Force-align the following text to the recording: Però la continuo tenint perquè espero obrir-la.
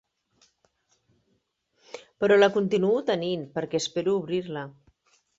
Però 2.23 2.37
la 2.39 2.49
continuo 2.55 3.03
tenint 3.09 3.43
perquè 3.59 3.83
espero 3.83 4.15
obrir-la. 4.23 4.65